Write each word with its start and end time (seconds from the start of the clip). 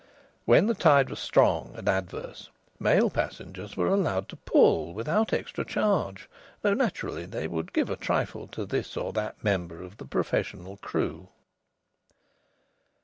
When 0.45 0.65
the 0.65 0.73
tide 0.73 1.11
was 1.11 1.19
strong 1.19 1.75
and 1.75 1.87
adverse, 1.87 2.49
male 2.79 3.11
passengers 3.11 3.77
were 3.77 3.87
allowed 3.89 4.29
to 4.29 4.35
pull, 4.35 4.95
without 4.95 5.31
extra 5.31 5.63
charge, 5.63 6.27
though 6.63 6.73
naturally 6.73 7.27
they 7.27 7.47
would 7.47 7.71
give 7.71 7.87
a 7.91 7.95
trifle 7.95 8.47
to 8.47 8.65
this 8.65 8.97
or 8.97 9.13
that 9.13 9.43
member 9.43 9.83
of 9.83 9.97
the 9.97 10.05
professional 10.05 10.77
crew. 10.77 11.29